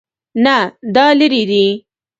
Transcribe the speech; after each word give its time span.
نه، 0.43 0.55
دا 0.95 1.05
لیرې 1.17 1.43
دی 1.49 1.65